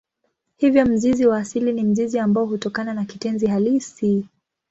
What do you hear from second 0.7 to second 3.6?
mzizi wa asili ni mzizi ambao hutokana na kitenzi